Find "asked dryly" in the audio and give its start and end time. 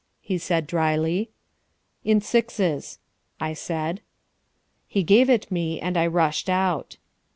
0.37-1.29